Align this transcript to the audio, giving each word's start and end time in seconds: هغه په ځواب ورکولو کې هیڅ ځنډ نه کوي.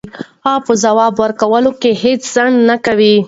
هغه 0.45 0.61
په 0.65 0.73
ځواب 0.83 1.13
ورکولو 1.23 1.71
کې 1.81 1.91
هیڅ 2.03 2.21
ځنډ 2.33 2.55
نه 2.69 2.75
کوي. 2.85 3.15